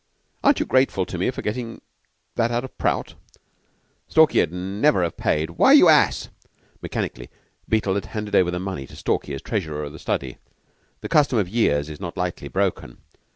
[0.43, 1.79] Aren't you grateful to me for getting
[2.33, 3.13] that out of Prout?
[4.07, 5.51] Stalky'd never have paid...
[5.51, 6.29] Why, you ass!"
[6.81, 7.29] Mechanically
[7.69, 10.39] Beetle had handed over the money to Stalky as treasurer of the study.
[11.01, 12.97] The custom of years is not lightly broken.